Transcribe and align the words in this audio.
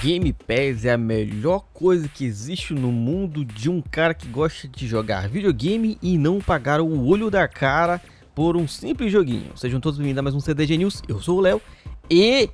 Game 0.00 0.32
Pass 0.32 0.84
é 0.84 0.92
a 0.92 0.98
melhor 0.98 1.64
coisa 1.74 2.08
que 2.08 2.24
existe 2.24 2.72
no 2.72 2.92
mundo 2.92 3.44
de 3.44 3.68
um 3.68 3.82
cara 3.82 4.14
que 4.14 4.28
gosta 4.28 4.68
de 4.68 4.86
jogar 4.86 5.28
videogame 5.28 5.98
e 6.00 6.16
não 6.16 6.40
pagar 6.40 6.80
o 6.80 7.04
olho 7.04 7.28
da 7.28 7.48
cara 7.48 8.00
por 8.32 8.56
um 8.56 8.68
simples 8.68 9.10
joguinho. 9.10 9.56
Sejam 9.56 9.80
todos 9.80 9.98
bem-vindos 9.98 10.20
a 10.20 10.22
mais 10.22 10.36
um 10.36 10.40
CDG 10.40 10.76
News. 10.76 11.02
Eu 11.08 11.20
sou 11.20 11.38
o 11.38 11.40
Léo 11.40 11.60
e 12.08 12.48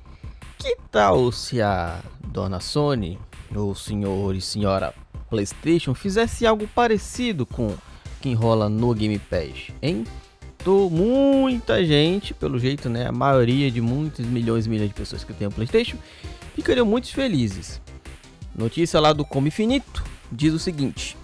que 0.57 0.75
tal 0.89 1.31
se 1.31 1.61
a 1.61 2.01
dona 2.29 2.59
Sony, 2.59 3.19
ou 3.53 3.75
senhor 3.75 4.35
e 4.35 4.41
senhora 4.41 4.91
PlayStation 5.29 5.93
fizesse 5.93 6.47
algo 6.47 6.67
parecido 6.67 7.45
com 7.45 7.67
o 7.67 7.77
que 8.21 8.29
enrola 8.29 8.67
no 8.67 8.91
Game 8.95 9.19
Pass, 9.19 9.71
hein? 9.83 10.03
Muita 10.71 11.83
gente, 11.85 12.33
pelo 12.33 12.57
jeito, 12.57 12.89
né? 12.89 13.07
A 13.07 13.11
maioria 13.11 13.69
de 13.69 13.81
muitos 13.81 14.25
milhões 14.25 14.65
e 14.65 14.69
milhões 14.69 14.89
de 14.89 14.95
pessoas 14.95 15.23
que 15.23 15.33
tem 15.33 15.47
o 15.47 15.51
PlayStation 15.51 15.97
ficariam 16.55 16.85
muito 16.85 17.07
felizes. 17.11 17.81
Notícia 18.55 18.99
lá 18.99 19.13
do 19.13 19.25
Como 19.25 19.47
Infinito 19.47 20.03
diz 20.31 20.53
o 20.53 20.59
seguinte: 20.59 21.17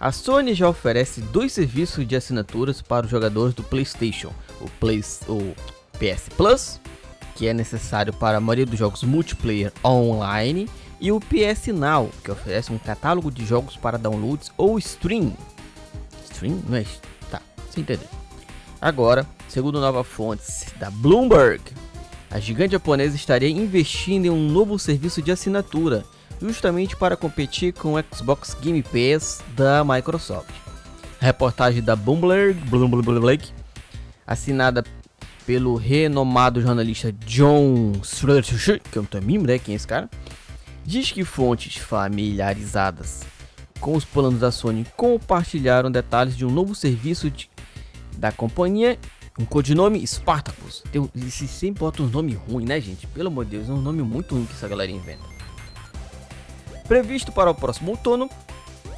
a 0.00 0.10
Sony 0.10 0.54
já 0.54 0.68
oferece 0.68 1.20
dois 1.20 1.52
serviços 1.52 2.06
de 2.06 2.16
assinaturas 2.16 2.82
para 2.82 3.04
os 3.04 3.10
jogadores 3.10 3.54
do 3.54 3.62
PlayStation: 3.62 4.32
o, 4.60 4.68
Play, 4.80 5.00
o 5.28 5.54
PS 5.92 6.28
Plus, 6.36 6.80
que 7.36 7.46
é 7.46 7.54
necessário 7.54 8.12
para 8.12 8.38
a 8.38 8.40
maioria 8.40 8.66
dos 8.66 8.78
jogos 8.78 9.04
multiplayer 9.04 9.72
online, 9.84 10.68
e 11.00 11.12
o 11.12 11.20
PS 11.20 11.68
Now, 11.68 12.10
que 12.24 12.30
oferece 12.30 12.72
um 12.72 12.78
catálogo 12.78 13.30
de 13.30 13.44
jogos 13.44 13.76
para 13.76 13.98
downloads 13.98 14.50
ou 14.56 14.78
stream. 14.78 15.36
Stream? 16.32 16.60
Não 16.68 16.78
é? 16.78 16.84
Tá, 17.30 17.40
você 17.70 17.80
entendeu. 17.80 18.08
Agora, 18.82 19.24
segundo 19.48 19.80
nova 19.80 20.02
fonte 20.02 20.42
da 20.76 20.90
Bloomberg, 20.90 21.62
a 22.28 22.40
gigante 22.40 22.72
japonesa 22.72 23.14
estaria 23.14 23.48
investindo 23.48 24.24
em 24.24 24.30
um 24.30 24.48
novo 24.48 24.76
serviço 24.76 25.22
de 25.22 25.30
assinatura, 25.30 26.02
justamente 26.40 26.96
para 26.96 27.16
competir 27.16 27.72
com 27.72 27.94
o 27.94 28.04
Xbox 28.12 28.56
Game 28.60 28.82
Pass 28.82 29.40
da 29.54 29.84
Microsoft. 29.84 30.50
A 31.20 31.24
reportagem 31.24 31.80
da 31.80 31.94
Bloomberg, 31.94 32.54
Bloomberg 32.68 33.52
assinada 34.26 34.82
pelo 35.46 35.76
renomado 35.76 36.60
jornalista 36.60 37.12
John 37.24 37.92
Schroeder, 38.02 38.42
que 38.90 38.98
eu 38.98 39.06
não 39.12 39.42
né? 39.44 39.60
Quem 39.60 39.74
é 39.74 39.76
esse 39.76 39.86
cara? 39.86 40.10
Diz 40.84 41.12
que 41.12 41.24
fontes 41.24 41.76
familiarizadas 41.76 43.20
com 43.78 43.94
os 43.94 44.04
planos 44.04 44.40
da 44.40 44.50
Sony 44.50 44.84
compartilharam 44.96 45.88
detalhes 45.88 46.36
de 46.36 46.44
um 46.44 46.50
novo 46.50 46.74
serviço 46.74 47.30
de, 47.30 47.48
da 48.16 48.32
companhia 48.32 48.98
um 49.38 49.44
codinome 49.44 50.06
Spartacus. 50.06 50.82
Tem, 50.92 51.08
eles 51.14 51.34
sempre 51.34 51.80
botam 51.80 52.06
um 52.06 52.08
nome 52.08 52.34
ruim, 52.34 52.64
né, 52.64 52.80
gente? 52.80 53.06
Pelo 53.06 53.28
amor 53.28 53.44
de 53.44 53.52
Deus, 53.52 53.68
é 53.68 53.72
um 53.72 53.80
nome 53.80 54.02
muito 54.02 54.34
ruim 54.34 54.44
que 54.44 54.52
essa 54.52 54.68
galera 54.68 54.90
inventa. 54.90 55.24
Previsto 56.86 57.32
para 57.32 57.50
o 57.50 57.54
próximo 57.54 57.92
outono, 57.92 58.28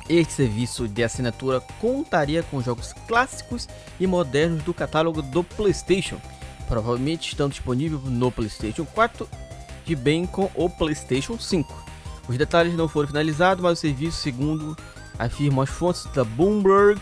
esse 0.09 0.33
serviço 0.33 0.89
de 0.89 1.03
assinatura 1.03 1.61
contaria 1.81 2.43
com 2.43 2.61
jogos 2.61 2.93
clássicos 3.07 3.69
e 3.99 4.07
modernos 4.07 4.63
do 4.65 4.75
catálogo 4.75 5.23
do 5.23 5.45
PlayStation, 5.45 6.21
provavelmente 6.67 7.29
estão 7.29 7.49
disponíveis 7.49 8.03
no 8.03 8.31
PlayStation 8.33 8.85
4 8.85 9.29
e 9.87 9.95
bem 9.95 10.27
com 10.27 10.51
o 10.55 10.69
PlayStation 10.69 11.39
5. 11.39 11.85
Os 12.27 12.37
detalhes 12.37 12.75
não 12.75 12.89
foram 12.89 13.09
finalizados, 13.09 13.63
mas 13.63 13.79
o 13.79 13.81
serviço, 13.81 14.19
segundo 14.19 14.77
afirmam 15.19 15.63
as 15.63 15.71
fontes 15.71 16.05
da 16.13 16.25
Bloomberg, 16.25 17.01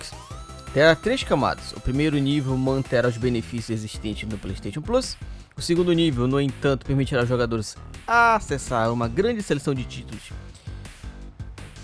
terá 0.72 0.94
três 0.94 1.22
camadas. 1.22 1.72
O 1.72 1.80
primeiro 1.80 2.16
nível 2.18 2.56
manterá 2.56 3.08
os 3.08 3.16
benefícios 3.16 3.78
existentes 3.78 4.28
no 4.28 4.38
PlayStation 4.38 4.80
Plus. 4.80 5.16
O 5.56 5.60
segundo 5.60 5.92
nível, 5.92 6.26
no 6.26 6.40
entanto, 6.40 6.86
permitirá 6.86 7.20
aos 7.20 7.28
jogadores 7.28 7.76
acessar 8.06 8.92
uma 8.92 9.06
grande 9.06 9.42
seleção 9.42 9.74
de 9.74 9.84
títulos 9.84 10.30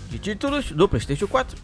de 0.09 0.17
títulos 0.17 0.71
do 0.71 0.89
PlayStation 0.89 1.27
4 1.27 1.55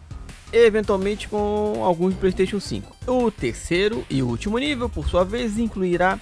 e 0.53 0.57
eventualmente 0.57 1.27
com 1.27 1.83
alguns 1.83 2.13
do 2.13 2.19
PlayStation 2.19 2.59
5. 2.59 2.95
O 3.07 3.31
terceiro 3.31 4.05
e 4.09 4.21
último 4.21 4.57
nível, 4.59 4.87
por 4.87 5.09
sua 5.09 5.25
vez, 5.25 5.57
incluirá 5.57 6.19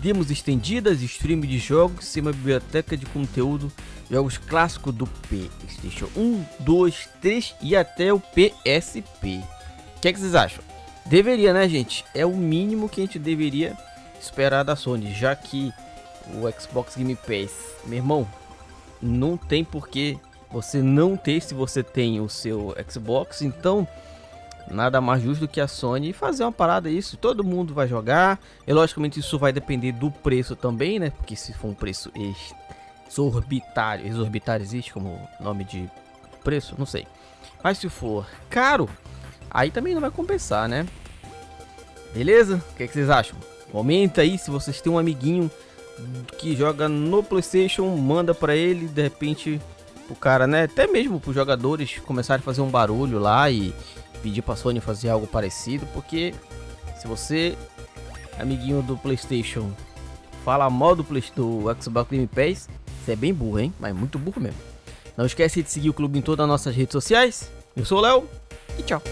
demos 0.00 0.30
estendidas, 0.30 1.02
stream 1.02 1.40
de 1.40 1.58
jogos 1.58 2.16
e 2.16 2.20
uma 2.20 2.32
biblioteca 2.32 2.96
de 2.96 3.06
conteúdo, 3.06 3.70
jogos 4.10 4.38
clássicos 4.38 4.94
do 4.94 5.06
PlayStation 5.06 6.08
1, 6.16 6.44
2, 6.60 7.08
3 7.20 7.54
e 7.62 7.76
até 7.76 8.12
o 8.12 8.20
PSP 8.20 9.42
que, 10.06 10.10
é 10.10 10.12
que 10.12 10.20
vocês 10.20 10.36
acham? 10.36 10.62
Deveria, 11.04 11.52
né, 11.52 11.68
gente? 11.68 12.04
É 12.14 12.24
o 12.24 12.30
mínimo 12.30 12.88
que 12.88 13.00
a 13.00 13.04
gente 13.04 13.18
deveria 13.18 13.76
esperar 14.20 14.62
da 14.62 14.76
Sony, 14.76 15.12
já 15.12 15.34
que 15.34 15.72
o 16.28 16.60
Xbox 16.60 16.96
Game 16.96 17.16
Pass, 17.16 17.52
meu 17.84 17.98
irmão, 17.98 18.28
não 19.02 19.36
tem 19.36 19.64
porquê 19.64 20.16
você 20.48 20.80
não 20.80 21.16
ter 21.16 21.40
se 21.40 21.54
você 21.54 21.82
tem 21.82 22.20
o 22.20 22.28
seu 22.28 22.74
Xbox, 22.88 23.42
então 23.42 23.86
nada 24.70 25.00
mais 25.00 25.22
justo 25.22 25.40
do 25.40 25.48
que 25.48 25.60
a 25.60 25.66
Sony 25.66 26.12
fazer 26.12 26.44
uma 26.44 26.52
parada 26.52 26.88
isso, 26.88 27.16
todo 27.16 27.42
mundo 27.42 27.74
vai 27.74 27.88
jogar, 27.88 28.38
e 28.64 28.72
logicamente 28.72 29.18
isso 29.18 29.38
vai 29.40 29.52
depender 29.52 29.90
do 29.90 30.10
preço 30.10 30.54
também, 30.54 31.00
né? 31.00 31.10
Porque 31.10 31.34
se 31.34 31.52
for 31.52 31.68
um 31.68 31.74
preço 31.74 32.12
exorbitário, 33.08 34.06
exorbitário 34.06 34.62
existe 34.62 34.92
como 34.92 35.20
nome 35.40 35.64
de 35.64 35.90
preço, 36.44 36.76
não 36.78 36.86
sei. 36.86 37.08
Mas 37.62 37.78
se 37.78 37.88
for 37.88 38.26
caro, 38.48 38.88
aí 39.56 39.70
também 39.70 39.94
não 39.94 40.02
vai 40.02 40.10
compensar, 40.10 40.68
né? 40.68 40.86
Beleza? 42.12 42.62
O 42.72 42.76
que, 42.76 42.82
é 42.82 42.86
que, 42.86 42.92
vocês 42.92 43.08
acham? 43.08 43.38
Comenta 43.72 44.20
aí 44.20 44.36
se 44.36 44.50
vocês 44.50 44.82
têm 44.82 44.92
um 44.92 44.98
amiguinho 44.98 45.50
que 46.36 46.54
joga 46.54 46.90
no 46.90 47.22
PlayStation, 47.22 47.88
manda 47.96 48.34
para 48.34 48.54
ele, 48.54 48.86
de 48.86 49.02
repente 49.02 49.60
o 50.10 50.14
cara, 50.14 50.46
né? 50.46 50.64
Até 50.64 50.86
mesmo 50.86 51.18
para 51.18 51.30
os 51.30 51.34
jogadores 51.34 51.98
começarem 52.04 52.42
a 52.42 52.44
fazer 52.44 52.60
um 52.60 52.68
barulho 52.68 53.18
lá 53.18 53.50
e 53.50 53.74
pedir 54.22 54.42
para 54.42 54.56
Sony 54.56 54.78
fazer 54.78 55.08
algo 55.08 55.26
parecido, 55.26 55.86
porque 55.94 56.34
se 57.00 57.08
você, 57.08 57.56
amiguinho 58.38 58.82
do 58.82 58.96
PlayStation, 58.96 59.72
fala 60.44 60.68
mal 60.68 60.94
do, 60.94 61.02
Play, 61.02 61.24
do 61.34 61.64
Xbox 61.80 62.10
Game 62.10 62.26
Pass, 62.26 62.68
você 63.02 63.12
é 63.12 63.16
bem 63.16 63.32
burro, 63.32 63.58
hein? 63.58 63.72
Mas 63.80 63.94
muito 63.94 64.18
burro 64.18 64.40
mesmo. 64.40 64.60
Não 65.16 65.24
esquece 65.24 65.62
de 65.62 65.70
seguir 65.70 65.88
o 65.88 65.94
clube 65.94 66.18
em 66.18 66.22
todas 66.22 66.44
as 66.44 66.48
nossas 66.48 66.76
redes 66.76 66.92
sociais. 66.92 67.50
Eu 67.74 67.86
sou 67.86 67.98
o 67.98 68.02
Léo 68.02 68.28
e 68.78 68.82
tchau. 68.82 69.02